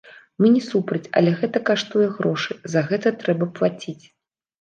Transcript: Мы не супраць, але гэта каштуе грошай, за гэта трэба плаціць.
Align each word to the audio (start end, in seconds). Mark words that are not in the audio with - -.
Мы 0.43 0.47
не 0.53 0.59
супраць, 0.67 1.09
але 1.19 1.33
гэта 1.41 1.61
каштуе 1.67 2.05
грошай, 2.15 2.57
за 2.73 2.83
гэта 2.89 3.13
трэба 3.21 3.45
плаціць. 3.61 3.99